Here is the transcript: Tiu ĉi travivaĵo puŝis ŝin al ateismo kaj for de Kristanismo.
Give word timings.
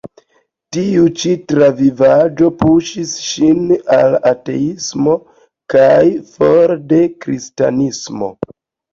Tiu 0.75 1.01
ĉi 1.23 1.31
travivaĵo 1.49 2.47
puŝis 2.61 3.11
ŝin 3.25 3.67
al 3.97 4.15
ateismo 4.29 5.13
kaj 5.75 6.07
for 6.31 6.73
de 6.93 7.01
Kristanismo. 7.27 8.31